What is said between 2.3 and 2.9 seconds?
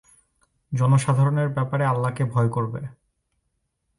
ভয় করবে।